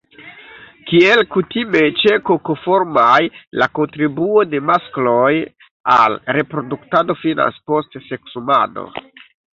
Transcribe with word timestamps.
Kiel 0.91 1.19
kutime 1.33 1.81
ĉe 2.03 2.15
Kokoformaj, 2.29 3.19
la 3.63 3.67
kontribuo 3.79 4.45
de 4.55 4.61
maskloj 4.71 5.31
al 5.99 6.19
reproduktado 6.39 7.17
finas 7.27 7.61
post 7.71 8.01
seksumado. 8.09 8.89